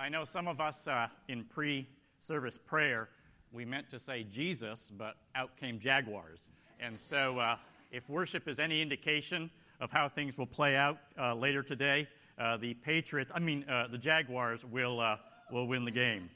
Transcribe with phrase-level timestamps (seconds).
[0.00, 1.88] I know some of us uh, in pre
[2.20, 3.08] service prayer,
[3.50, 6.46] we meant to say Jesus, but out came Jaguars.
[6.78, 7.56] And so, uh,
[7.90, 9.50] if worship is any indication
[9.80, 12.06] of how things will play out uh, later today,
[12.38, 15.16] uh, the Patriots, I mean, uh, the Jaguars, will, uh,
[15.50, 16.30] will win the game.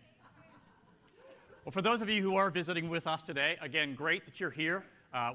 [1.64, 4.50] Well, for those of you who are visiting with us today, again, great that you're
[4.50, 4.82] here.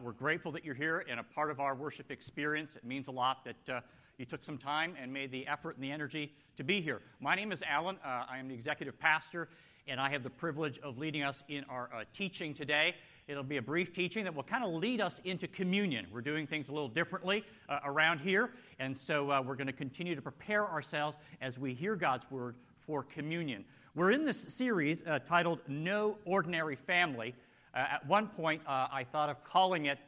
[0.04, 2.76] we're grateful that you're here and a part of our worship experience.
[2.76, 3.84] It means a lot that
[4.18, 7.02] you took some time and made the effort and the energy to be here.
[7.20, 7.98] My name is Alan.
[8.04, 9.48] Uh, I am the executive pastor,
[9.88, 12.96] and I have the privilege of leading us in our uh, teaching today.
[13.28, 16.08] It'll be a brief teaching that will kind of lead us into communion.
[16.12, 19.74] We're doing things a little differently uh, around here, and so uh, we're going to
[19.74, 22.56] continue to prepare ourselves as we hear God's word
[22.88, 23.66] for communion.
[23.94, 27.36] We're in this series uh, titled No Ordinary Family.
[27.76, 30.00] Uh, at one point, I thought of calling it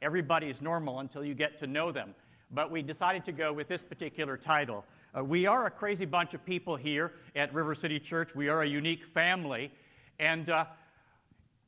[0.00, 2.14] Everybody's Normal Until You Get to Know Them
[2.52, 4.84] but we decided to go with this particular title.
[5.16, 8.34] Uh, we are a crazy bunch of people here at River City Church.
[8.34, 9.72] We are a unique family.
[10.18, 10.66] And, uh,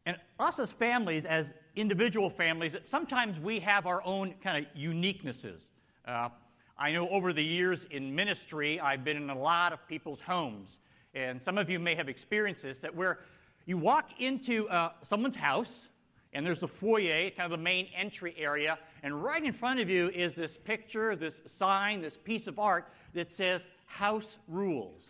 [0.07, 5.63] and us as families, as individual families, sometimes we have our own kind of uniquenesses.
[6.07, 6.29] Uh,
[6.79, 10.79] I know over the years in ministry, I've been in a lot of people's homes.
[11.15, 13.21] And some of you may have experienced this that where
[13.67, 15.87] you walk into uh, someone's house,
[16.33, 19.91] and there's the foyer, kind of the main entry area, and right in front of
[19.91, 25.03] you is this picture, this sign, this piece of art that says house rules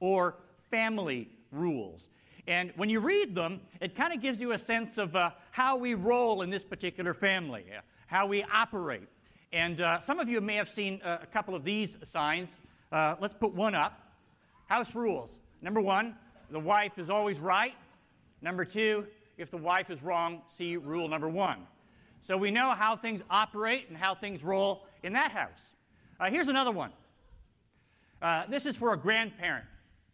[0.00, 0.36] or
[0.70, 2.08] family rules.
[2.46, 5.76] And when you read them, it kind of gives you a sense of uh, how
[5.76, 9.08] we roll in this particular family, uh, how we operate.
[9.52, 12.50] And uh, some of you may have seen uh, a couple of these signs.
[12.92, 14.00] Uh, let's put one up.
[14.66, 15.30] House rules.
[15.62, 16.14] Number one,
[16.50, 17.74] the wife is always right.
[18.42, 19.06] Number two,
[19.38, 21.66] if the wife is wrong, see rule number one.
[22.20, 25.72] So we know how things operate and how things roll in that house.
[26.20, 26.90] Uh, here's another one.
[28.20, 29.64] Uh, this is for a grandparent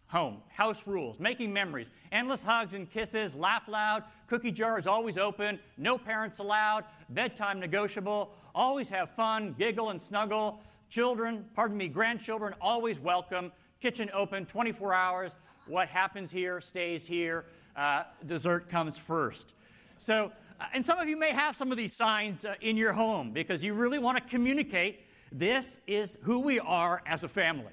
[0.06, 0.38] home.
[0.48, 5.58] House rules, making memories, endless hugs and kisses, laugh loud, cookie jar is always open,
[5.76, 10.60] no parents allowed, bedtime negotiable, always have fun, giggle and snuggle,
[10.90, 13.50] children, pardon me, grandchildren always welcome,
[13.80, 15.32] kitchen open 24 hours,
[15.66, 19.52] what happens here stays here uh, dessert comes first.
[19.98, 20.30] So,
[20.72, 23.62] and some of you may have some of these signs uh, in your home because
[23.62, 25.00] you really want to communicate
[25.32, 27.72] this is who we are as a family.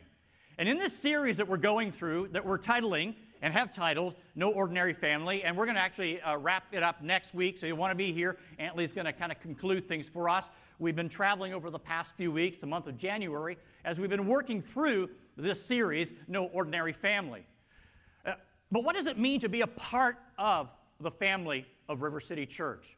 [0.58, 4.52] And in this series that we're going through, that we're titling and have titled No
[4.52, 7.76] Ordinary Family, and we're going to actually uh, wrap it up next week, so you
[7.76, 8.38] want to be here.
[8.60, 10.50] Aunt Lee's going to kind of conclude things for us.
[10.78, 14.28] We've been traveling over the past few weeks, the month of January, as we've been
[14.28, 17.46] working through this series, No Ordinary Family.
[18.72, 20.70] But what does it mean to be a part of
[21.02, 22.98] the family of River City Church?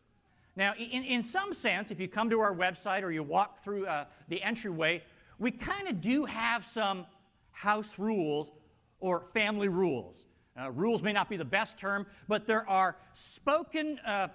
[0.55, 3.87] Now, in, in some sense, if you come to our website or you walk through
[3.87, 5.03] uh, the entryway,
[5.39, 7.05] we kind of do have some
[7.51, 8.51] house rules
[8.99, 10.17] or family rules.
[10.59, 14.27] Uh, rules may not be the best term, but there are spoken uh,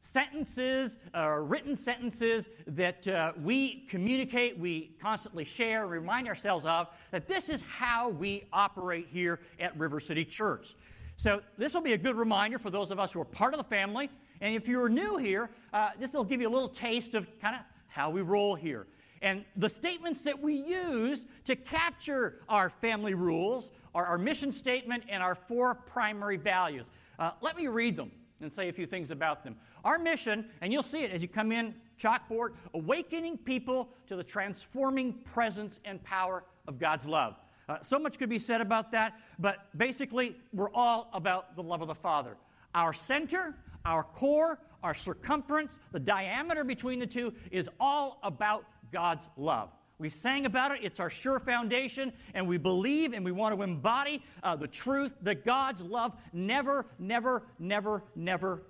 [0.00, 7.28] sentences, uh, written sentences that uh, we communicate, we constantly share, remind ourselves of, that
[7.28, 10.74] this is how we operate here at River City Church.
[11.20, 13.58] So, this will be a good reminder for those of us who are part of
[13.58, 14.08] the family.
[14.40, 17.56] And if you're new here, uh, this will give you a little taste of kind
[17.56, 18.86] of how we roll here.
[19.20, 25.04] And the statements that we use to capture our family rules are our mission statement
[25.10, 26.86] and our four primary values.
[27.18, 28.10] Uh, let me read them
[28.40, 29.56] and say a few things about them.
[29.84, 34.24] Our mission, and you'll see it as you come in, chalkboard, awakening people to the
[34.24, 37.36] transforming presence and power of God's love.
[37.70, 41.80] Uh, so much could be said about that, but basically, we're all about the love
[41.82, 42.36] of the Father.
[42.74, 43.54] Our center,
[43.84, 49.70] our core, our circumference, the diameter between the two is all about God's love.
[49.98, 53.62] We sang about it, it's our sure foundation, and we believe and we want to
[53.62, 58.64] embody uh, the truth that God's love never, never, never, never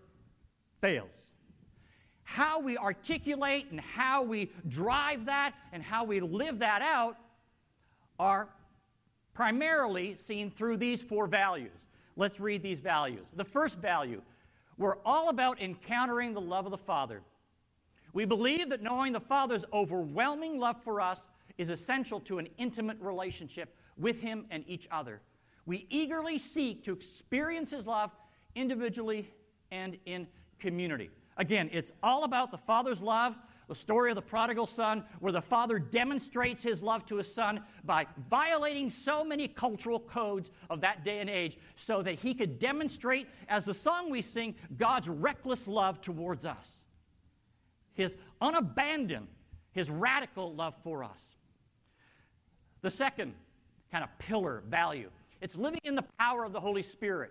[0.82, 1.32] fails.
[2.24, 7.16] How we articulate and how we drive that and how we live that out
[8.18, 8.50] are
[9.40, 11.86] primarily seen through these four values.
[12.14, 13.24] Let's read these values.
[13.34, 14.20] The first value
[14.76, 17.22] we're all about encountering the love of the Father.
[18.12, 21.20] We believe that knowing the Father's overwhelming love for us
[21.56, 25.22] is essential to an intimate relationship with Him and each other.
[25.64, 28.10] We eagerly seek to experience His love
[28.54, 29.30] individually
[29.70, 30.26] and in
[30.58, 31.08] community.
[31.38, 33.36] Again, it's all about the Father's love,
[33.70, 37.60] the story of the prodigal son, where the father demonstrates his love to his son
[37.84, 42.58] by violating so many cultural codes of that day and age so that he could
[42.58, 46.78] demonstrate, as the song we sing, God's reckless love towards us.
[47.94, 49.28] His unabandoned,
[49.70, 51.20] his radical love for us.
[52.82, 53.34] The second
[53.92, 57.30] kind of pillar value It's living in the power of the Holy Spirit.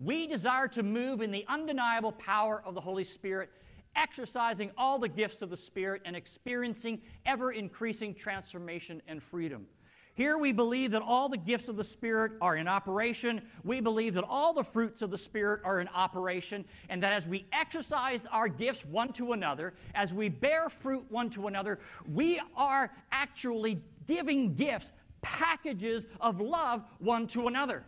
[0.00, 3.50] We desire to move in the undeniable power of the Holy Spirit,
[3.96, 9.66] exercising all the gifts of the Spirit and experiencing ever increasing transformation and freedom.
[10.14, 13.42] Here we believe that all the gifts of the Spirit are in operation.
[13.64, 17.26] We believe that all the fruits of the Spirit are in operation, and that as
[17.26, 22.40] we exercise our gifts one to another, as we bear fruit one to another, we
[22.56, 27.84] are actually giving gifts, packages of love one to another.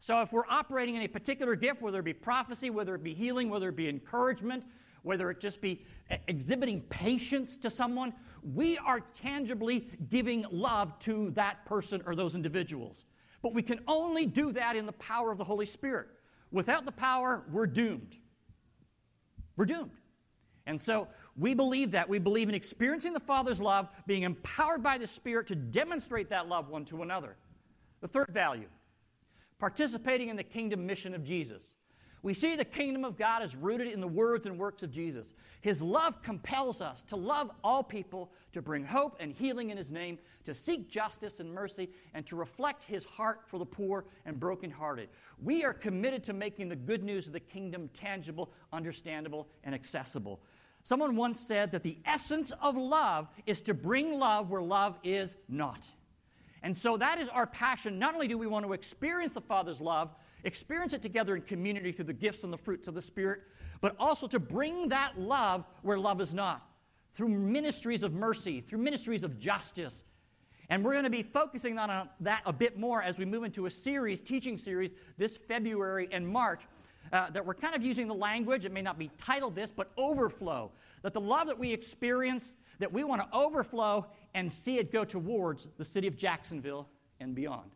[0.00, 3.12] So if we're operating in a particular gift, whether it be prophecy, whether it be
[3.12, 4.64] healing, whether it be encouragement,
[5.08, 5.86] whether it just be
[6.28, 8.12] exhibiting patience to someone,
[8.42, 13.06] we are tangibly giving love to that person or those individuals.
[13.42, 16.08] But we can only do that in the power of the Holy Spirit.
[16.50, 18.16] Without the power, we're doomed.
[19.56, 19.92] We're doomed.
[20.66, 21.08] And so
[21.38, 22.06] we believe that.
[22.06, 26.48] We believe in experiencing the Father's love, being empowered by the Spirit to demonstrate that
[26.48, 27.36] love one to another.
[28.02, 28.68] The third value
[29.58, 31.77] participating in the kingdom mission of Jesus.
[32.22, 35.30] We see the kingdom of God is rooted in the words and works of Jesus.
[35.60, 39.90] His love compels us to love all people, to bring hope and healing in His
[39.90, 44.38] name, to seek justice and mercy, and to reflect His heart for the poor and
[44.38, 45.08] brokenhearted.
[45.42, 50.40] We are committed to making the good news of the kingdom tangible, understandable, and accessible.
[50.84, 55.36] Someone once said that the essence of love is to bring love where love is
[55.48, 55.84] not.
[56.62, 57.98] And so that is our passion.
[57.98, 60.10] Not only do we want to experience the Father's love,
[60.44, 63.42] experience it together in community through the gifts and the fruits of the Spirit,
[63.80, 66.66] but also to bring that love where love is not,
[67.12, 70.02] through ministries of mercy, through ministries of justice.
[70.70, 73.44] And we're going to be focusing on uh, that a bit more as we move
[73.44, 76.60] into a series, teaching series, this February and March,
[77.12, 79.90] uh, that we're kind of using the language, it may not be titled this, but
[79.96, 80.70] overflow.
[81.02, 85.04] That the love that we experience, that we want to overflow and see it go
[85.04, 86.88] towards the city of Jacksonville
[87.18, 87.70] and beyond.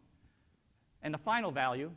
[1.03, 1.91] And the final value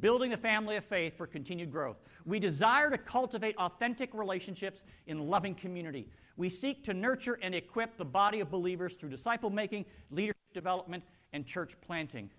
[0.00, 1.96] building the family of faith for continued growth.
[2.24, 6.08] We desire to cultivate authentic relationships in loving community.
[6.36, 11.04] We seek to nurture and equip the body of believers through disciple making, leadership development,
[11.32, 12.30] and church planting.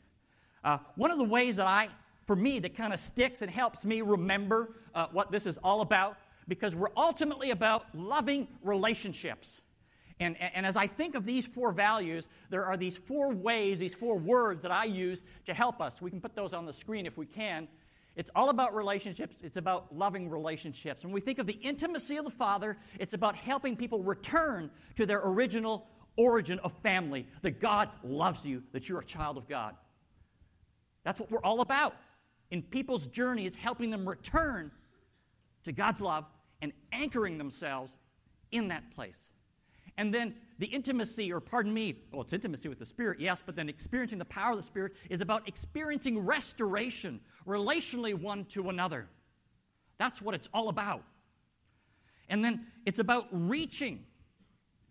[0.63, 1.89] Uh, one of the ways that I,
[2.25, 5.81] for me, that kind of sticks and helps me remember uh, what this is all
[5.81, 6.17] about,
[6.47, 9.61] because we're ultimately about loving relationships.
[10.23, 13.93] And, and, as I think of these four values, there are these four ways, these
[13.93, 16.01] four words that I use to help us.
[16.01, 17.67] We can put those on the screen if we can.
[18.15, 21.03] It's all about relationships, it's about loving relationships.
[21.03, 25.05] When we think of the intimacy of the Father, it's about helping people return to
[25.05, 29.75] their original origin of family that God loves you, that you're a child of God.
[31.03, 31.95] That's what we're all about.
[32.51, 34.71] In people's journey, it's helping them return
[35.65, 36.25] to God's love
[36.61, 37.91] and anchoring themselves
[38.51, 39.27] in that place.
[39.97, 43.55] And then the intimacy, or pardon me, well, it's intimacy with the Spirit, yes, but
[43.55, 49.07] then experiencing the power of the Spirit is about experiencing restoration relationally one to another.
[49.97, 51.03] That's what it's all about.
[52.29, 54.03] And then it's about reaching,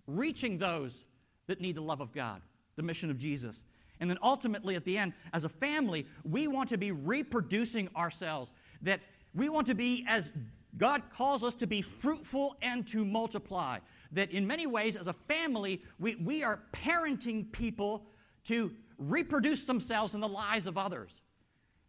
[0.06, 1.04] reaching those
[1.46, 2.42] that need the love of God,
[2.76, 3.64] the mission of Jesus.
[4.00, 8.52] And then ultimately, at the end, as a family, we want to be reproducing ourselves,
[8.82, 9.00] that
[9.34, 10.32] we want to be as
[10.76, 13.78] God calls us to be fruitful and to multiply
[14.12, 18.04] that in many ways, as a family, we, we are parenting people
[18.44, 21.10] to reproduce themselves in the lives of others.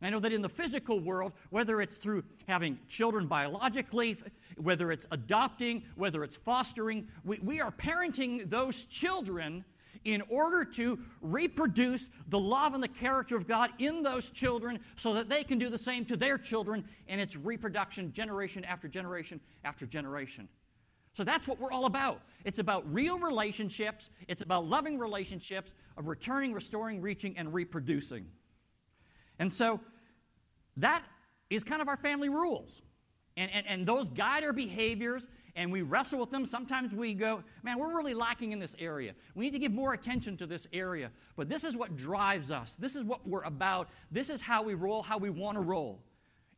[0.01, 4.17] I know that in the physical world, whether it's through having children biologically,
[4.57, 9.63] whether it's adopting, whether it's fostering, we, we are parenting those children
[10.03, 15.13] in order to reproduce the love and the character of God in those children so
[15.13, 19.39] that they can do the same to their children, and it's reproduction generation after generation
[19.63, 20.49] after generation.
[21.13, 22.21] So that's what we're all about.
[22.43, 28.25] It's about real relationships, it's about loving relationships, of returning, restoring, reaching, and reproducing.
[29.39, 29.79] And so
[30.77, 31.03] that
[31.49, 32.81] is kind of our family rules.
[33.37, 36.45] And, and, and those guide our behaviors, and we wrestle with them.
[36.45, 39.13] Sometimes we go, man, we're really lacking in this area.
[39.35, 41.11] We need to give more attention to this area.
[41.35, 42.75] But this is what drives us.
[42.77, 43.89] This is what we're about.
[44.11, 45.99] This is how we roll, how we want to roll.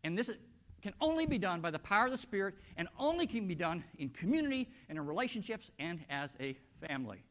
[0.04, 0.38] And this is,
[0.86, 3.84] can only be done by the power of the Spirit and only can be done
[3.98, 6.56] in community and in relationships and as a
[6.88, 7.24] family.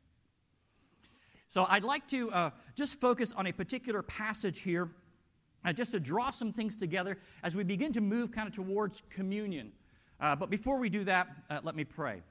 [1.49, 4.89] So I'd like to uh, just focus on a particular passage here,
[5.65, 9.05] uh, just to draw some things together as we begin to move kind of towards
[9.09, 9.71] communion.
[10.19, 12.23] Uh, but before we do that, uh, let me pray.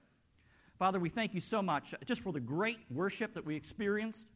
[0.77, 4.27] Father, we thank you so much uh, just for the great worship that we experienced,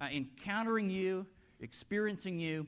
[0.00, 1.26] uh, encountering you,
[1.60, 2.66] experiencing you.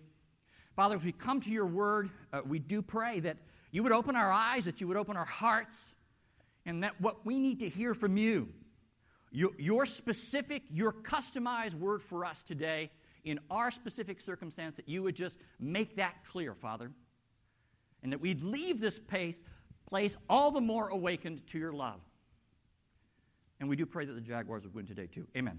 [0.78, 3.37] Father, if we come to your word, uh, we do pray that
[3.73, 5.92] you would open our eyes, that you would open our hearts,
[6.66, 8.49] and that what we need to hear from you,
[9.32, 12.92] your, your specific, your customized word for us today
[13.25, 16.92] in our specific circumstance, that you would just make that clear, Father.
[18.04, 19.42] And that we'd leave this place,
[19.85, 21.99] place all the more awakened to your love.
[23.58, 25.26] And we do pray that the Jaguars would win today, too.
[25.37, 25.58] Amen.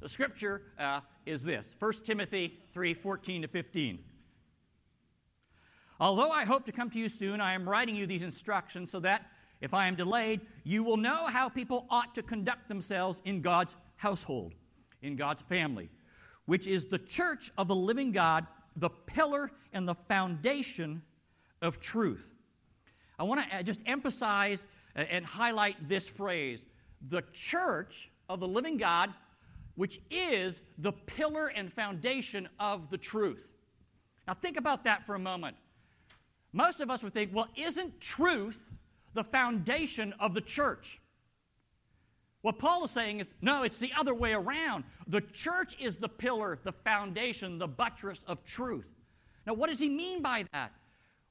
[0.00, 3.98] The scripture uh, is this 1 Timothy 3 14 to 15.
[5.98, 9.00] Although I hope to come to you soon, I am writing you these instructions so
[9.00, 9.26] that,
[9.60, 13.76] if I am delayed, you will know how people ought to conduct themselves in God's
[13.96, 14.54] household,
[15.02, 15.90] in God's family,
[16.46, 21.02] which is the church of the living God, the pillar and the foundation
[21.60, 22.26] of truth.
[23.18, 24.64] I want to uh, just emphasize
[24.96, 26.64] uh, and highlight this phrase
[27.08, 29.12] the church of the living God,
[29.80, 33.42] which is the pillar and foundation of the truth.
[34.28, 35.56] Now, think about that for a moment.
[36.52, 38.58] Most of us would think, well, isn't truth
[39.14, 41.00] the foundation of the church?
[42.42, 44.84] What Paul is saying is, no, it's the other way around.
[45.06, 48.86] The church is the pillar, the foundation, the buttress of truth.
[49.46, 50.72] Now, what does he mean by that?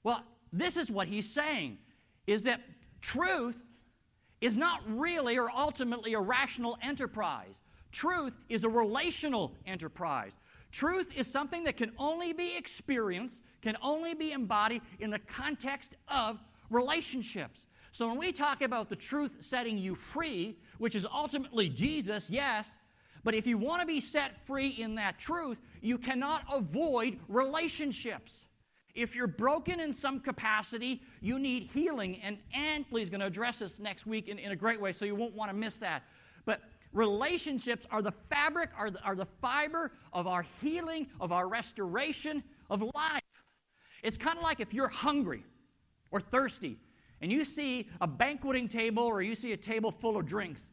[0.04, 1.78] Well, this is what he's saying
[2.26, 2.62] is that
[3.00, 3.60] truth
[4.42, 7.62] is not really or ultimately a rational enterprise.
[7.92, 10.34] Truth is a relational enterprise.
[10.72, 15.96] Truth is something that can only be experienced, can only be embodied in the context
[16.08, 17.62] of relationships.
[17.92, 22.70] So when we talk about the truth setting you free, which is ultimately Jesus, yes,
[23.24, 28.46] but if you want to be set free in that truth, you cannot avoid relationships.
[28.96, 32.22] If you're broken in some capacity, you need healing.
[32.22, 35.06] And Antley is going to address this next week in, in a great way, so
[35.06, 36.04] you won't want to miss that.
[36.46, 36.62] But
[36.94, 42.44] relationships are the fabric, are the, are the fiber of our healing, of our restoration
[42.70, 43.22] of life.
[44.04, 45.44] It's kind of like if you're hungry
[46.12, 46.78] or thirsty
[47.22, 50.70] and you see a banqueting table or you see a table full of drinks,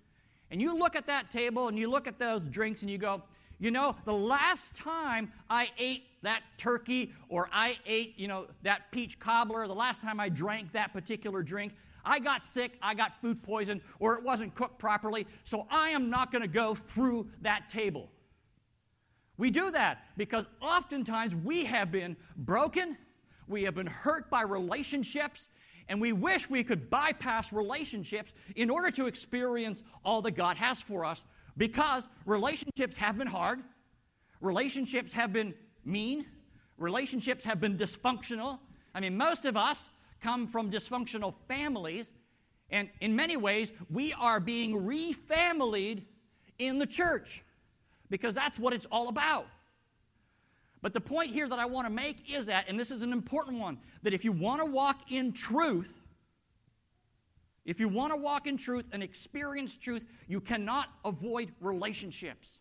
[0.50, 3.22] and you look at that table and you look at those drinks and you go,
[3.58, 8.92] you know, the last time I ate that turkey or I ate, you know, that
[8.92, 11.72] peach cobbler, the last time I drank that particular drink,
[12.06, 16.08] I got sick, I got food poisoned, or it wasn't cooked properly, so I am
[16.08, 18.08] not going to go through that table.
[19.36, 22.96] We do that because oftentimes we have been broken,
[23.48, 25.48] we have been hurt by relationships,
[25.88, 30.80] and we wish we could bypass relationships in order to experience all that God has
[30.80, 31.22] for us
[31.56, 33.60] because relationships have been hard,
[34.40, 36.26] relationships have been mean,
[36.78, 38.58] relationships have been dysfunctional.
[38.94, 39.88] I mean, most of us
[40.22, 42.10] come from dysfunctional families,
[42.70, 46.02] and in many ways, we are being refamilied
[46.58, 47.42] in the church
[48.10, 49.46] because that's what it's all about.
[50.82, 53.12] But the point here that I want to make is that, and this is an
[53.12, 55.92] important one, that if you want to walk in truth,
[57.64, 62.58] if you want to walk in truth and experience truth, you cannot avoid relationships.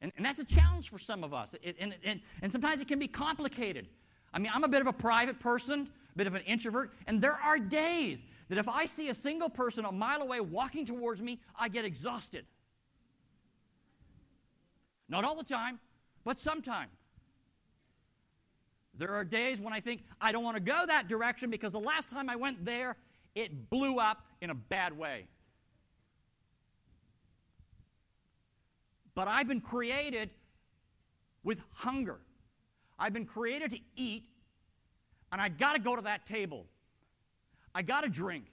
[0.00, 1.54] And, and that's a challenge for some of us.
[1.62, 3.86] It, and, and, and sometimes it can be complicated.
[4.32, 7.38] I mean, I'm a bit of a private person, bit of an introvert, and there
[7.42, 11.40] are days that if I see a single person a mile away walking towards me,
[11.58, 12.46] I get exhausted.
[15.08, 15.80] Not all the time,
[16.24, 16.92] but sometimes.
[18.96, 21.80] There are days when I think I don't want to go that direction because the
[21.80, 22.96] last time I went there,
[23.34, 25.26] it blew up in a bad way.
[29.14, 30.30] But I've been created
[31.42, 32.20] with hunger.
[32.98, 34.24] I've been created to eat,
[35.34, 36.64] and I got to go to that table.
[37.74, 38.44] I got to drink.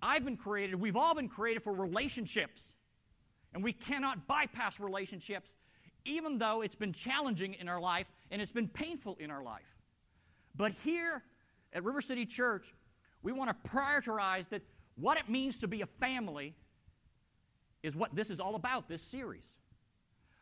[0.00, 2.62] I've been created, we've all been created for relationships.
[3.52, 5.50] And we cannot bypass relationships,
[6.06, 9.76] even though it's been challenging in our life and it's been painful in our life.
[10.56, 11.22] But here
[11.74, 12.64] at River City Church,
[13.22, 14.62] we want to prioritize that
[14.94, 16.54] what it means to be a family
[17.82, 19.44] is what this is all about, this series.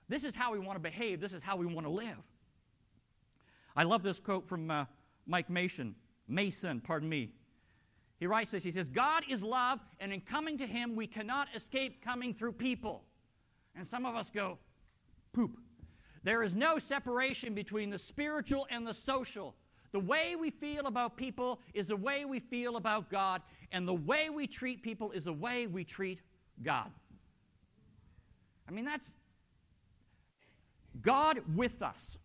[0.08, 2.22] This is how we want to behave, this is how we want to live.
[3.78, 4.86] I love this quote from uh,
[5.24, 5.94] Mike Mason,
[6.26, 7.30] Mason, pardon me.
[8.18, 11.46] He writes this He says, God is love, and in coming to Him, we cannot
[11.54, 13.04] escape coming through people.
[13.76, 14.58] And some of us go,
[15.32, 15.60] poop.
[16.24, 19.54] There is no separation between the spiritual and the social.
[19.92, 23.94] The way we feel about people is the way we feel about God, and the
[23.94, 26.18] way we treat people is the way we treat
[26.64, 26.90] God.
[28.68, 29.12] I mean, that's
[31.00, 32.18] God with us.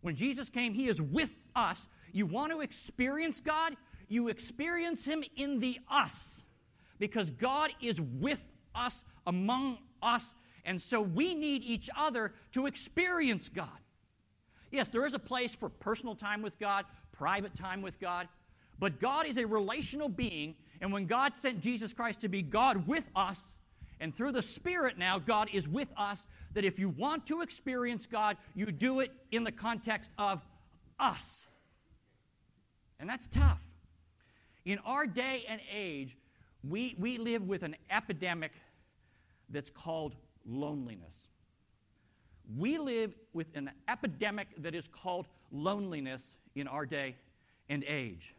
[0.00, 1.86] When Jesus came, He is with us.
[2.12, 3.74] You want to experience God?
[4.08, 6.40] You experience Him in the us
[6.98, 8.42] because God is with
[8.74, 13.68] us, among us, and so we need each other to experience God.
[14.70, 18.28] Yes, there is a place for personal time with God, private time with God,
[18.78, 22.86] But God is a relational being, and when God sent Jesus Christ to be God
[22.86, 23.52] with us,
[24.00, 28.06] and through the Spirit now, God is with us, that if you want to experience
[28.06, 30.42] God, you do it in the context of
[30.98, 31.46] us.
[33.00, 33.60] And that's tough.
[34.64, 36.16] In our day and age,
[36.68, 38.52] we, we live with an epidemic
[39.50, 40.14] that's called
[40.44, 41.14] loneliness.
[42.56, 47.14] We live with an epidemic that is called loneliness in our day
[47.68, 48.34] and age.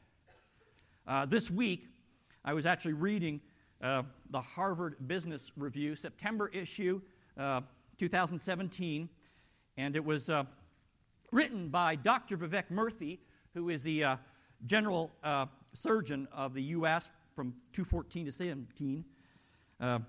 [1.07, 1.87] Uh, this week,
[2.43, 3.41] I was actually reading
[3.81, 7.01] uh, the Harvard Business Review, September issue,
[7.37, 7.61] uh,
[7.99, 9.09] 2017,
[9.77, 10.45] and it was uh,
[11.31, 12.37] written by Dr.
[12.37, 13.19] Vivek Murthy,
[13.53, 14.15] who is the uh,
[14.65, 17.09] general uh, surgeon of the U.S.
[17.35, 19.05] from 2014 to 17.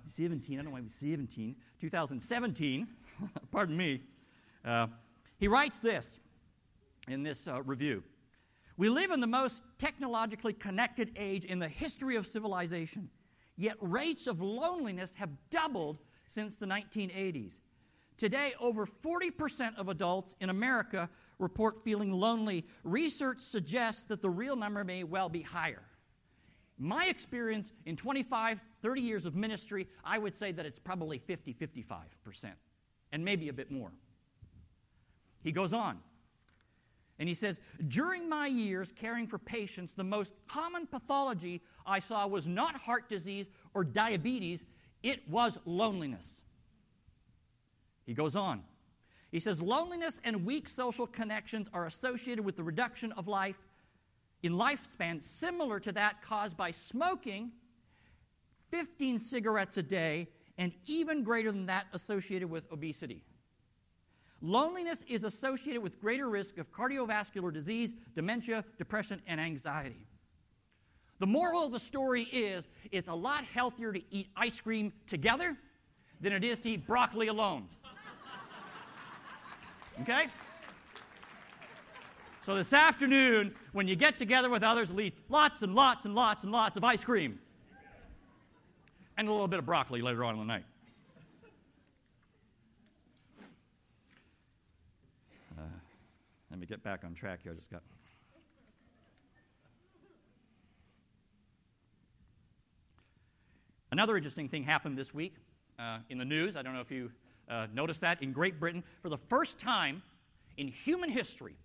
[0.09, 2.89] 17, I don't know why 17, 2017,
[3.53, 4.03] pardon me.
[5.39, 6.19] he writes this
[7.09, 8.03] in this review.
[8.77, 13.11] We live in the most technologically connected age in the history of civilization,
[13.57, 17.61] yet rates of loneliness have doubled since the 1980s.
[18.21, 21.09] Today, over 40% of adults in America
[21.39, 22.67] report feeling lonely.
[22.85, 25.81] Research suggests that the real number may well be higher.
[26.77, 31.55] My experience in 25, 30 years of ministry, I would say that it's probably 50,
[31.55, 32.53] 55%,
[33.11, 33.91] and maybe a bit more.
[35.43, 35.99] He goes on.
[37.19, 37.59] And he says,
[37.89, 43.09] During my years caring for patients, the most common pathology I saw was not heart
[43.09, 44.63] disease or diabetes,
[45.03, 46.43] it was loneliness.
[48.11, 48.65] He goes on.
[49.31, 53.61] He says, Loneliness and weak social connections are associated with the reduction of life
[54.43, 57.53] in lifespan similar to that caused by smoking
[58.73, 60.27] 15 cigarettes a day
[60.59, 63.23] and even greater than that associated with obesity.
[64.43, 70.05] Loneliness is associated with greater risk of cardiovascular disease, dementia, depression, and anxiety.
[71.21, 75.57] The moral of the story is it's a lot healthier to eat ice cream together
[76.21, 77.69] than it is to eat broccoli alone.
[80.03, 80.27] Okay?
[82.45, 86.45] So this afternoon, when you get together with others, eat lots and lots and lots
[86.45, 87.39] and lots of ice cream.
[89.19, 90.65] And a little bit of broccoli later on in the night.
[96.51, 97.53] Let me get back on track here.
[97.53, 97.83] I just got.
[103.93, 105.35] Another interesting thing happened this week
[105.79, 106.57] uh, in the news.
[106.57, 107.11] I don't know if you
[107.51, 108.23] uh, noticed that.
[108.23, 110.03] In Great Britain, for the first time
[110.57, 111.57] in human history,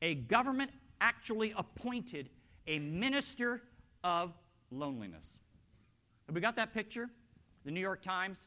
[0.00, 2.28] a government actually appointed
[2.66, 3.62] a minister
[4.04, 4.32] of
[4.70, 5.26] loneliness.
[6.26, 7.08] Have we got that picture?
[7.64, 8.38] The New York Times.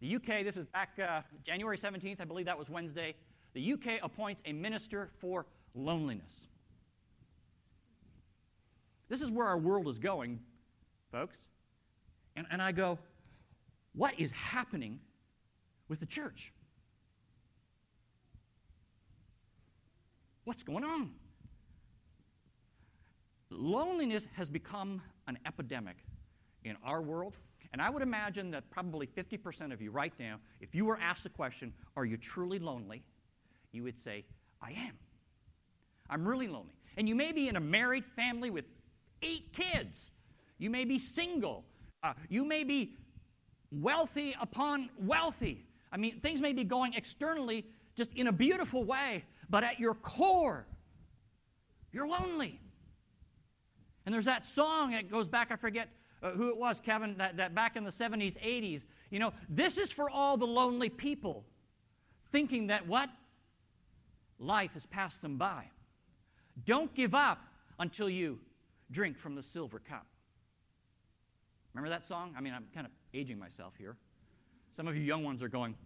[0.00, 3.14] The UK, this is back uh, January 17th, I believe that was Wednesday
[3.54, 6.30] the UK appoints a minister for loneliness.
[9.08, 10.40] This is where our world is going,
[11.12, 11.38] folks.
[12.36, 12.98] And, and I go,
[13.94, 14.98] what is happening
[15.88, 16.52] with the church?
[20.44, 21.10] What's going on?
[23.50, 25.96] Loneliness has become an epidemic
[26.64, 27.36] in our world.
[27.72, 31.24] And I would imagine that probably 50% of you right now, if you were asked
[31.24, 33.02] the question, Are you truly lonely?
[33.72, 34.24] you would say,
[34.62, 34.92] I am.
[36.08, 36.74] I'm really lonely.
[36.96, 38.66] And you may be in a married family with
[39.22, 40.12] eight kids.
[40.58, 41.64] You may be single.
[42.02, 42.96] Uh, you may be
[43.72, 45.66] wealthy upon wealthy.
[45.94, 49.94] I mean, things may be going externally just in a beautiful way, but at your
[49.94, 50.66] core,
[51.92, 52.60] you're lonely.
[54.04, 55.88] And there's that song that goes back, I forget
[56.22, 58.84] uh, who it was, Kevin, that, that back in the 70s, 80s.
[59.10, 61.44] You know, this is for all the lonely people
[62.30, 63.08] thinking that what?
[64.38, 65.64] life has passed them by.
[66.64, 67.38] Don't give up
[67.78, 68.38] until you
[68.90, 70.06] drink from the silver cup.
[71.72, 72.34] Remember that song?
[72.36, 73.96] I mean, I'm kind of aging myself here.
[74.74, 75.76] Some of you young ones are going,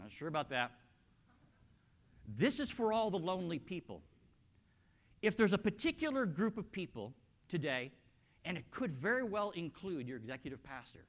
[0.00, 0.70] not sure about that.
[2.38, 4.02] This is for all the lonely people.
[5.20, 7.12] If there's a particular group of people
[7.48, 7.90] today,
[8.44, 11.06] and it could very well include your executive pastor,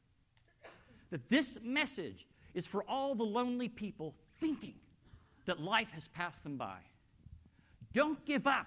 [1.12, 4.74] that this message is for all the lonely people thinking
[5.46, 6.80] that life has passed them by.
[7.94, 8.66] Don't give up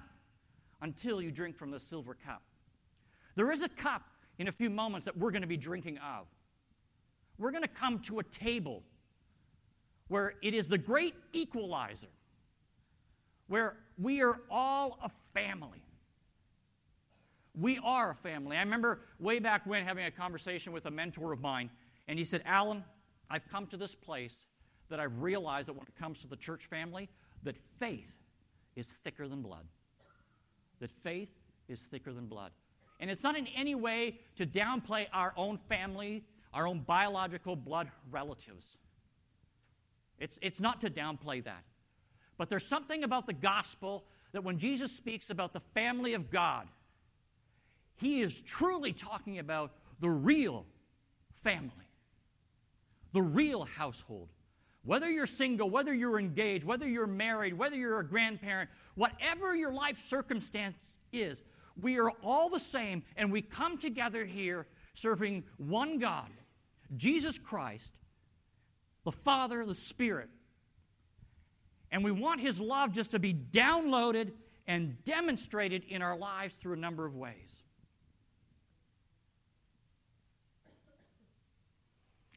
[0.80, 2.42] until you drink from the silver cup.
[3.34, 4.02] There is a cup
[4.38, 6.26] in a few moments that we're going to be drinking of.
[7.40, 8.82] We're going to come to a table
[10.08, 12.10] where it is the great equalizer,
[13.48, 15.82] where we are all a family.
[17.58, 18.58] We are a family.
[18.58, 21.70] I remember way back when having a conversation with a mentor of mine,
[22.08, 22.84] and he said, Alan,
[23.30, 24.34] I've come to this place
[24.90, 27.08] that I've realized that when it comes to the church family,
[27.44, 28.12] that faith
[28.76, 29.64] is thicker than blood.
[30.80, 31.30] That faith
[31.68, 32.50] is thicker than blood.
[32.98, 37.90] And it's not in any way to downplay our own family, our own biological blood
[38.10, 38.66] relatives.
[40.18, 41.64] It's, it's not to downplay that.
[42.36, 46.68] But there's something about the gospel that when Jesus speaks about the family of God,
[47.96, 50.64] he is truly talking about the real
[51.42, 51.70] family,
[53.12, 54.28] the real household.
[54.84, 59.72] Whether you're single, whether you're engaged, whether you're married, whether you're a grandparent, whatever your
[59.72, 60.76] life circumstance
[61.12, 61.42] is,
[61.80, 66.30] we are all the same and we come together here serving one God,
[66.96, 67.90] Jesus Christ,
[69.04, 70.28] the Father, the Spirit.
[71.90, 74.32] And we want His love just to be downloaded
[74.66, 77.50] and demonstrated in our lives through a number of ways.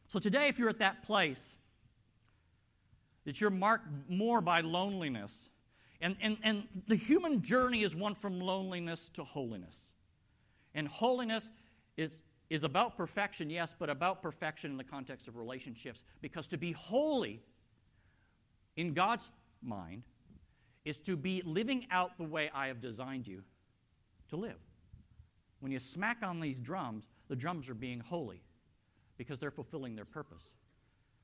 [0.08, 1.56] So today, if you're at that place,
[3.26, 5.34] that you're marked more by loneliness,
[6.02, 9.76] and, and, and the human journey is one from loneliness to holiness.
[10.76, 11.50] And holiness
[11.98, 12.12] is,
[12.50, 16.02] is about perfection, yes, but about perfection in the context of relationships.
[16.22, 17.42] Because to be holy
[18.76, 19.28] in God's
[19.62, 20.04] mind
[20.86, 23.44] is to be living out the way I have designed you
[24.30, 24.60] to live.
[25.60, 28.42] When you smack on these drums, the drums are being holy
[29.18, 30.44] because they're fulfilling their purpose.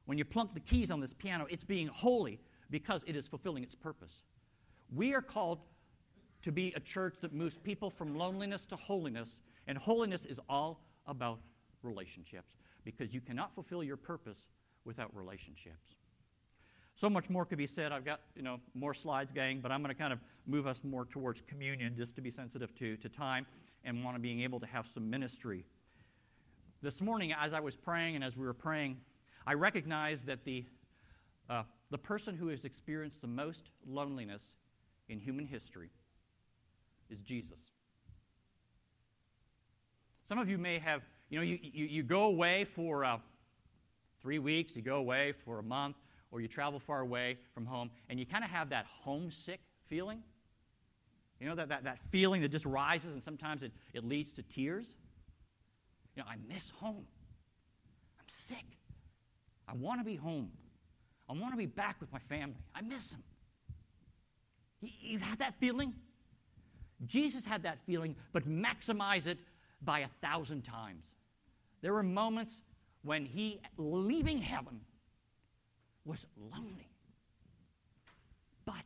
[0.05, 3.63] When you plunk the keys on this piano, it's being holy because it is fulfilling
[3.63, 4.23] its purpose.
[4.95, 5.60] We are called
[6.41, 10.82] to be a church that moves people from loneliness to holiness, and holiness is all
[11.10, 11.39] about
[11.84, 14.45] relationships because you cannot fulfill your purpose
[14.86, 15.95] without relationships.
[16.95, 17.91] So much more could be said.
[17.91, 20.82] I've got you know more slides, gang, but I'm going to kind of move us
[20.84, 23.45] more towards communion just to be sensitive to, to time
[23.86, 25.65] and want to being able to have some ministry.
[26.82, 28.98] This morning, as I was praying and as we were praying,
[29.45, 30.65] I recognized that the,
[31.50, 34.43] uh, the person who has experienced the most loneliness
[35.08, 35.89] in human history
[37.10, 37.68] is Jesus.
[40.30, 43.18] Some of you may have, you know, you, you, you go away for uh,
[44.22, 45.96] three weeks, you go away for a month,
[46.30, 50.22] or you travel far away from home, and you kind of have that homesick feeling.
[51.39, 54.44] You know, that, that, that feeling that just rises, and sometimes it, it leads to
[54.44, 54.86] tears.
[56.15, 57.08] You know, I miss home.
[58.20, 58.65] I'm sick.
[59.68, 60.52] I want to be home.
[61.28, 62.62] I want to be back with my family.
[62.76, 63.24] I miss them.
[64.80, 65.96] You've had that feeling?
[67.08, 69.39] Jesus had that feeling, but maximize it
[69.82, 71.06] by a thousand times.
[71.82, 72.56] There were moments
[73.04, 74.82] when he, leaving heaven,
[76.06, 76.89] was lonely.
[78.65, 78.84] But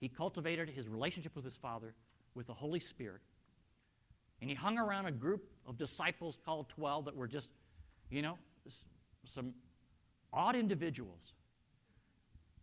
[0.00, 1.94] he cultivated his relationship with his Father,
[2.34, 3.20] with the Holy Spirit,
[4.40, 7.48] and he hung around a group of disciples called 12 that were just,
[8.10, 8.38] you know,
[9.24, 9.54] some
[10.32, 11.34] odd individuals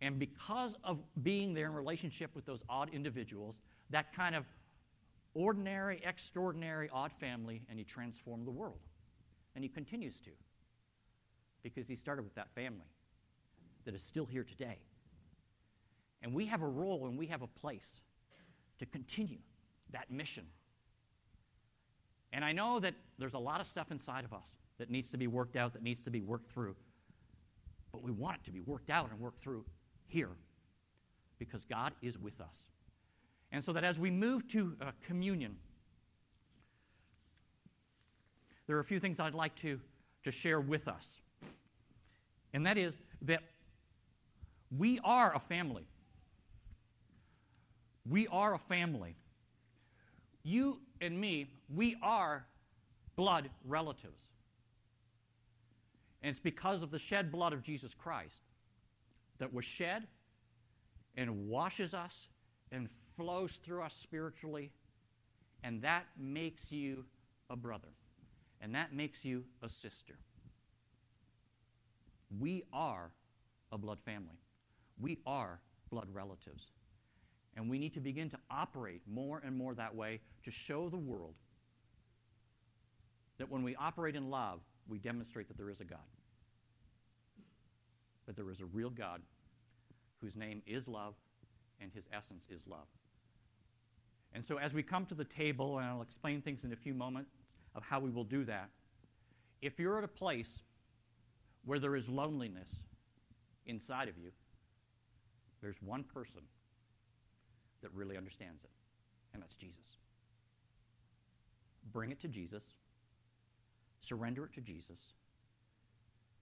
[0.02, 3.54] and because of being there in relationship with those odd individuals,
[3.90, 4.44] that kind of
[5.34, 8.80] ordinary, extraordinary, odd family, and he transformed the world.
[9.54, 10.30] And he continues to.
[11.62, 12.90] Because he started with that family
[13.84, 14.78] that is still here today.
[16.22, 18.00] And we have a role and we have a place
[18.78, 19.38] to continue
[19.92, 20.44] that mission.
[22.32, 24.46] And I know that there's a lot of stuff inside of us
[24.78, 26.74] that needs to be worked out, that needs to be worked through.
[27.92, 29.64] But we want it to be worked out and worked through
[30.06, 30.30] here
[31.38, 32.71] because God is with us.
[33.52, 35.56] And so that as we move to uh, communion,
[38.66, 39.78] there are a few things I'd like to,
[40.24, 41.20] to share with us.
[42.54, 43.42] And that is that
[44.76, 45.86] we are a family.
[48.08, 49.16] We are a family.
[50.42, 52.46] You and me, we are
[53.16, 54.22] blood relatives.
[56.22, 58.40] And it's because of the shed blood of Jesus Christ
[59.38, 60.06] that was shed
[61.16, 62.28] and washes us
[62.70, 62.88] and
[63.22, 64.72] flows through us spiritually.
[65.62, 67.04] And that makes you
[67.48, 67.88] a brother.
[68.60, 70.14] And that makes you a sister.
[72.40, 73.12] We are
[73.70, 74.40] a blood family.
[75.00, 76.66] We are blood relatives.
[77.56, 80.96] And we need to begin to operate more and more that way to show the
[80.96, 81.34] world
[83.38, 85.98] that when we operate in love, we demonstrate that there is a God.
[88.26, 89.20] That there is a real God
[90.20, 91.14] whose name is love
[91.80, 92.86] and his essence is love.
[94.34, 96.94] And so, as we come to the table, and I'll explain things in a few
[96.94, 97.32] moments
[97.74, 98.70] of how we will do that,
[99.60, 100.50] if you're at a place
[101.64, 102.68] where there is loneliness
[103.66, 104.30] inside of you,
[105.60, 106.40] there's one person
[107.82, 108.70] that really understands it,
[109.32, 109.98] and that's Jesus.
[111.92, 112.62] Bring it to Jesus,
[114.00, 114.98] surrender it to Jesus,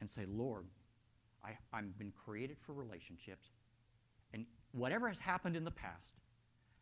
[0.00, 0.64] and say, Lord,
[1.44, 3.48] I, I've been created for relationships.
[4.33, 6.20] And whatever has happened in the past,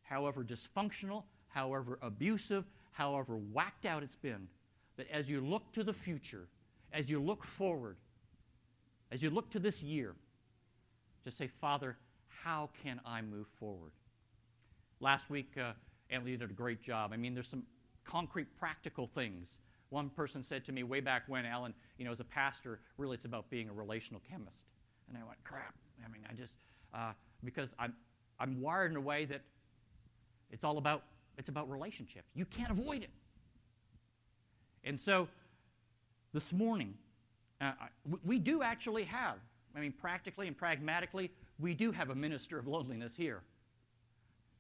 [0.08, 4.48] however dysfunctional however abusive, however whacked out it's been,
[4.96, 6.48] that as you look to the future,
[6.92, 7.96] as you look forward,
[9.10, 10.14] as you look to this year,
[11.24, 11.96] just say, Father,
[12.28, 13.92] how can I move forward?
[15.00, 15.72] Last week, uh,
[16.24, 17.12] did a great job.
[17.12, 17.64] I mean, there's some
[18.04, 19.56] concrete, practical things.
[19.90, 23.14] One person said to me way back when, Alan, you know, as a pastor, really
[23.14, 24.64] it's about being a relational chemist.
[25.08, 25.74] And I went, crap.
[26.04, 26.52] I mean, I just,
[26.94, 27.12] uh,
[27.44, 27.94] because I'm,
[28.38, 29.42] I'm wired in a way that
[30.50, 31.02] it's all about,
[31.36, 32.28] it's about relationships.
[32.34, 33.10] You can't avoid it.
[34.84, 35.28] And so
[36.32, 36.94] this morning,
[37.60, 37.72] uh,
[38.24, 39.36] we do actually have,
[39.76, 43.42] I mean, practically and pragmatically, we do have a minister of loneliness here.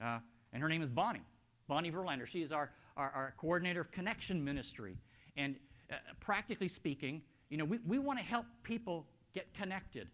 [0.00, 0.18] Uh,
[0.52, 1.22] and her name is Bonnie,
[1.66, 2.26] Bonnie Verlander.
[2.26, 4.96] She's our, our, our coordinator of connection ministry.
[5.36, 5.56] And
[5.90, 10.08] uh, practically speaking, you know, we, we want to help people get connected.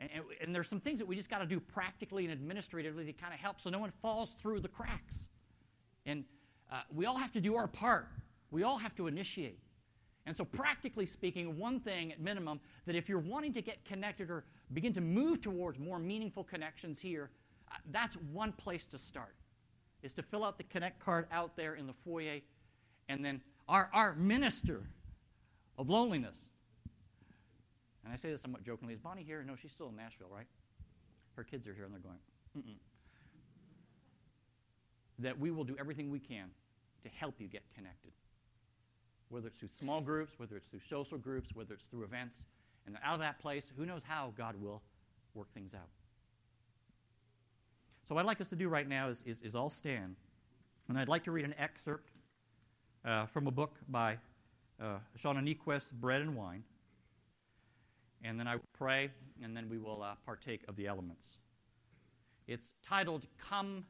[0.00, 3.04] And, and, and there's some things that we just got to do practically and administratively
[3.04, 5.16] to kind of help so no one falls through the cracks.
[6.06, 6.24] And
[6.72, 8.08] uh, we all have to do our part,
[8.50, 9.58] we all have to initiate.
[10.26, 14.30] And so, practically speaking, one thing at minimum that if you're wanting to get connected
[14.30, 17.30] or begin to move towards more meaningful connections here,
[17.70, 19.34] uh, that's one place to start,
[20.02, 22.40] is to fill out the Connect card out there in the foyer.
[23.08, 24.82] And then our, our minister
[25.76, 26.36] of loneliness,
[28.04, 29.42] and I say this somewhat jokingly, is Bonnie here?
[29.46, 30.46] No, she's still in Nashville, right?
[31.36, 32.18] Her kids are here and they're going,
[32.56, 32.78] Mm-mm.
[35.18, 36.50] That we will do everything we can
[37.02, 38.12] to help you get connected
[39.34, 42.36] whether it's through small groups, whether it's through social groups, whether it's through events.
[42.86, 44.80] And out of that place, who knows how God will
[45.34, 45.88] work things out.
[48.08, 50.16] So, what I'd like us to do right now is, is, is all stand.
[50.88, 52.10] And I'd like to read an excerpt
[53.04, 54.18] uh, from a book by
[54.80, 56.62] uh, Shauna Niequist, Bread and Wine.
[58.24, 59.10] And then I will pray,
[59.42, 61.38] and then we will uh, partake of the elements.
[62.48, 63.84] It's titled Come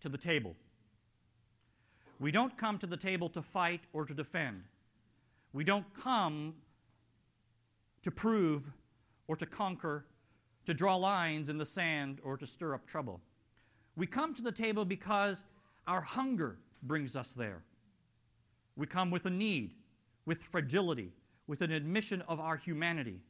[0.00, 0.56] to the Table.
[2.18, 4.64] We don't come to the table to fight or to defend.
[5.52, 6.54] We don't come
[8.02, 8.70] to prove
[9.28, 10.04] or to conquer,
[10.66, 13.20] to draw lines in the sand or to stir up trouble.
[13.96, 15.44] We come to the table because
[15.86, 17.62] our hunger brings us there.
[18.76, 19.74] We come with a need,
[20.26, 21.12] with fragility,
[21.46, 23.20] with an admission of our humanity.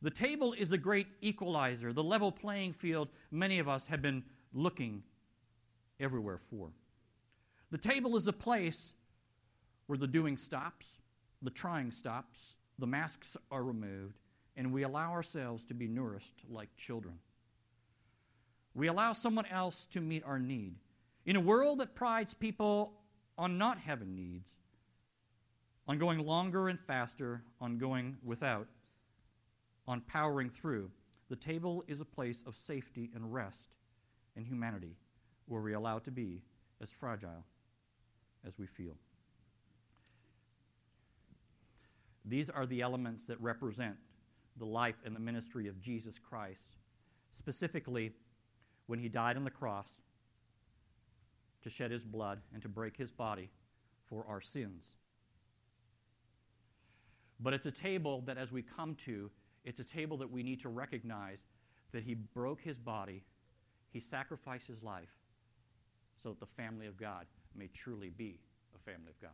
[0.00, 4.22] The table is a great equalizer, the level playing field many of us have been
[4.52, 5.02] looking
[5.98, 6.70] everywhere for.
[7.70, 8.92] The table is a place
[9.86, 11.00] where the doing stops,
[11.42, 14.18] the trying stops, the masks are removed,
[14.56, 17.18] and we allow ourselves to be nourished like children.
[18.74, 20.76] We allow someone else to meet our need.
[21.26, 22.92] In a world that prides people
[23.36, 24.52] on not having needs,
[25.86, 28.68] on going longer and faster, on going without,
[29.88, 30.90] on powering through,
[31.30, 33.74] the table is a place of safety and rest
[34.36, 34.96] and humanity
[35.46, 36.42] where we allow to be
[36.80, 37.44] as fragile
[38.46, 38.94] as we feel.
[42.24, 43.96] These are the elements that represent
[44.58, 46.76] the life and the ministry of Jesus Christ,
[47.32, 48.12] specifically
[48.86, 49.88] when he died on the cross
[51.62, 53.48] to shed his blood and to break his body
[54.06, 54.96] for our sins.
[57.40, 59.30] But it's a table that, as we come to,
[59.64, 61.40] it's a table that we need to recognize
[61.92, 63.24] that he broke his body,
[63.90, 65.14] he sacrificed his life
[66.22, 68.38] so that the family of God may truly be
[68.74, 69.30] a family of God.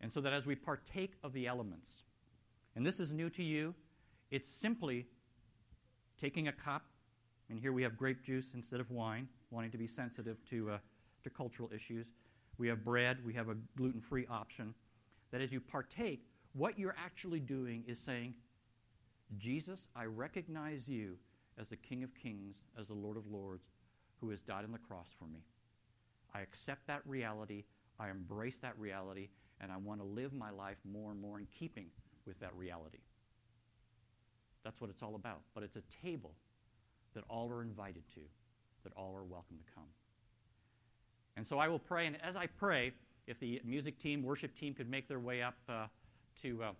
[0.00, 2.04] And so that as we partake of the elements,
[2.76, 3.74] and this is new to you,
[4.30, 5.06] it's simply
[6.20, 6.82] taking a cup,
[7.48, 10.78] and here we have grape juice instead of wine, wanting to be sensitive to, uh,
[11.22, 12.12] to cultural issues.
[12.58, 14.74] We have bread, we have a gluten free option.
[15.30, 18.34] That as you partake, what you're actually doing is saying,
[19.38, 21.16] Jesus, I recognize you
[21.58, 23.64] as the King of Kings, as the Lord of Lords,
[24.20, 25.40] who has died on the cross for me.
[26.34, 27.64] I accept that reality,
[27.98, 29.28] I embrace that reality,
[29.60, 31.86] and I want to live my life more and more in keeping
[32.26, 32.98] with that reality.
[34.64, 35.42] That's what it's all about.
[35.54, 36.32] But it's a table
[37.14, 38.20] that all are invited to,
[38.82, 39.84] that all are welcome to come.
[41.36, 42.92] And so I will pray, and as I pray,
[43.26, 45.86] if the music team, worship team could make their way up uh,
[46.42, 46.72] to uh,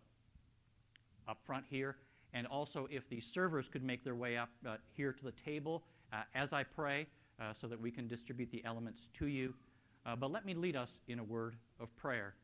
[1.28, 1.96] up front here,
[2.34, 5.84] and also if the servers could make their way up uh, here to the table
[6.12, 7.06] uh, as I pray
[7.40, 9.54] uh, so that we can distribute the elements to you.
[10.04, 12.34] Uh, but let me lead us in a word of prayer.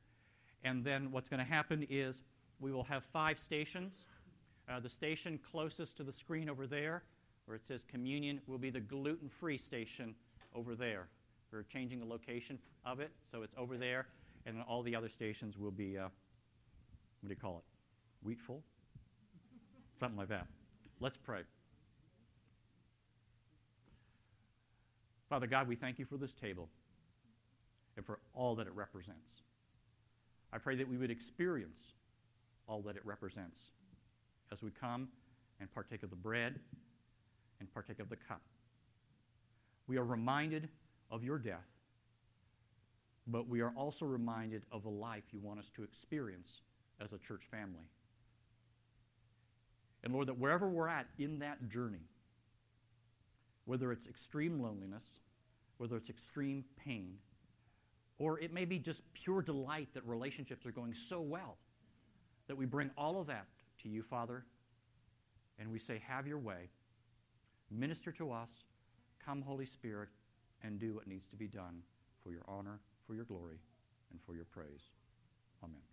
[0.65, 2.23] And then what's going to happen is
[2.61, 4.07] we will have five stations.
[4.83, 7.03] The station closest to the screen over there,
[7.47, 10.15] where it says communion, will be the gluten free station
[10.55, 11.09] over there.
[11.51, 14.07] We're changing the location of it, so it's over there.
[14.47, 16.11] And all the other stations will be, uh, what
[17.25, 17.65] do you call it?
[18.29, 18.63] Wheatful?
[20.01, 20.47] Something like that.
[21.01, 21.43] Let's pray.
[25.29, 26.69] Father God, we thank you for this table.
[27.97, 29.43] and for all that it represents.
[30.53, 31.81] I pray that we would experience
[32.67, 33.73] all that it represents
[34.53, 35.09] as we come
[35.61, 36.61] and partake of the bread
[37.61, 38.41] and partake of the cup.
[39.87, 40.69] We are reminded
[41.11, 41.69] of your death,
[43.27, 46.63] but we are also reminded of the life you want us to experience
[47.01, 47.91] as a church family.
[50.03, 52.09] And Lord, that wherever we're at in that journey,
[53.65, 55.05] whether it's extreme loneliness,
[55.77, 57.17] whether it's extreme pain,
[58.19, 61.57] or it may be just pure delight that relationships are going so well
[62.49, 63.47] that we bring all of that
[63.83, 64.45] to you, Father,
[65.59, 66.71] and we say, Have your way.
[67.71, 68.51] Minister to us.
[69.25, 70.09] Come, Holy Spirit,
[70.63, 71.83] and do what needs to be done
[72.23, 73.61] for your honor, for your glory,
[74.11, 74.91] and for your praise.
[75.63, 75.90] Amen.